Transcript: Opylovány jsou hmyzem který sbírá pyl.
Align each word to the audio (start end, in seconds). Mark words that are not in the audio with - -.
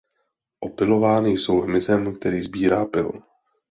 Opylovány 0.59 1.29
jsou 1.31 1.61
hmyzem 1.61 2.15
který 2.15 2.41
sbírá 2.41 2.85
pyl. 2.85 3.11